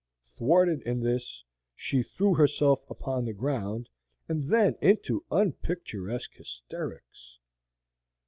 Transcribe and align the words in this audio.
Thwarted 0.25 0.81
in 0.81 0.99
this, 1.01 1.43
she 1.75 2.01
threw 2.01 2.33
herself 2.33 2.83
upon 2.89 3.23
the 3.25 3.33
ground, 3.35 3.87
and 4.27 4.45
then 4.45 4.75
into 4.81 5.23
unpicturesque 5.29 6.33
hysterics. 6.33 7.37